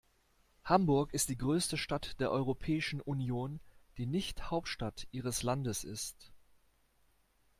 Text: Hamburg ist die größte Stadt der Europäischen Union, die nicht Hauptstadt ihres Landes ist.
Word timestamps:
Hamburg 0.65 1.13
ist 1.13 1.29
die 1.29 1.37
größte 1.37 1.77
Stadt 1.77 2.19
der 2.19 2.31
Europäischen 2.31 3.01
Union, 3.01 3.59
die 3.97 4.07
nicht 4.07 4.49
Hauptstadt 4.49 5.05
ihres 5.11 5.43
Landes 5.43 5.83
ist. 5.83 6.31